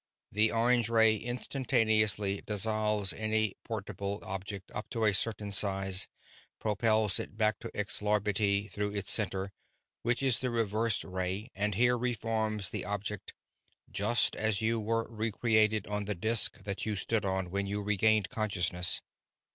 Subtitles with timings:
[0.31, 6.07] The orange ray instantaneously dissolves any portable object up to a certain size,
[6.57, 9.51] propels it back to Xlarbti through its center
[10.01, 13.35] which is the reverse ray, and here reforms the object,
[13.91, 18.29] just as you were recreated on the disk that you stood on when you regained
[18.29, 19.03] consciousness.